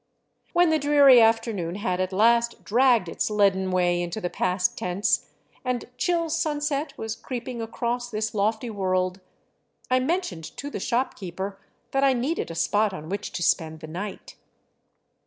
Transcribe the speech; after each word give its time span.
When 0.53 0.71
the 0.71 0.79
dreary 0.79 1.21
afternoon 1.21 1.75
had 1.75 1.99
at 1.99 2.11
last 2.11 2.63
dragged 2.63 3.07
its 3.07 3.29
leaden 3.29 3.69
way 3.69 4.01
into 4.01 4.19
the 4.19 4.31
past 4.31 4.75
tense 4.75 5.29
and 5.63 5.85
chill 5.95 6.27
sunset 6.27 6.97
was 6.97 7.15
creeping 7.15 7.61
across 7.61 8.09
this 8.09 8.33
lofty 8.33 8.71
world, 8.71 9.19
I 9.91 9.99
mentioned 9.99 10.57
to 10.57 10.71
the 10.71 10.79
shopkeeper 10.79 11.59
that 11.91 12.03
I 12.03 12.13
needed 12.13 12.49
a 12.49 12.55
spot 12.55 12.95
on 12.95 13.09
which 13.09 13.31
to 13.33 13.43
spend 13.43 13.79
the 13.79 13.85
night. 13.87 14.37